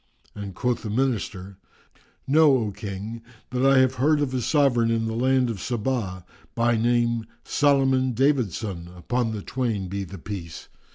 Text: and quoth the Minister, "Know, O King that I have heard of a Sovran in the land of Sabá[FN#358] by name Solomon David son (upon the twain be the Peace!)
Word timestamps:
and 0.33 0.55
quoth 0.55 0.81
the 0.81 0.89
Minister, 0.89 1.59
"Know, 2.25 2.57
O 2.57 2.71
King 2.71 3.21
that 3.51 3.63
I 3.63 3.77
have 3.77 3.93
heard 4.01 4.19
of 4.19 4.33
a 4.33 4.41
Sovran 4.41 4.89
in 4.89 5.05
the 5.05 5.13
land 5.13 5.47
of 5.47 5.57
Sabá[FN#358] 5.57 6.23
by 6.55 6.75
name 6.75 7.27
Solomon 7.45 8.13
David 8.13 8.51
son 8.51 8.89
(upon 8.95 9.31
the 9.31 9.43
twain 9.43 9.89
be 9.89 10.03
the 10.03 10.17
Peace!) 10.17 10.69